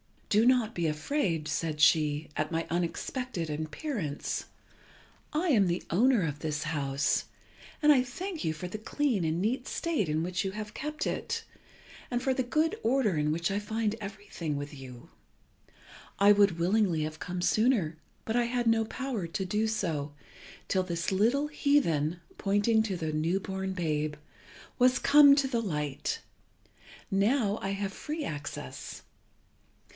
[0.29, 4.45] "Do not be afraid," said she, "at my unexpected appearance.
[5.33, 7.25] I am the owner of this house,
[7.83, 11.05] and I thank you for the clean and neat state in which you have kept
[11.05, 11.43] it,
[12.09, 15.09] and for the good order in which I find everything with you.
[16.17, 20.13] I would willingly have come sooner, but I had no power to do so,
[20.69, 24.15] till this little heathen (pointing to the new born babe)
[24.79, 26.21] was come to the light.
[27.11, 29.03] Now I have free access.